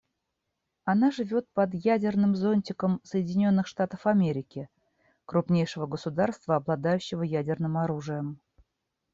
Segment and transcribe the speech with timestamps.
[0.83, 4.67] Она живет под «ядерным зонтиком» Соединенных Штатов Америки,
[5.25, 8.39] крупнейшего государства, обладающего ядерным оружием.